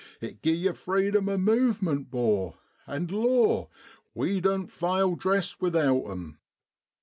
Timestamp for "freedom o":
0.73-1.37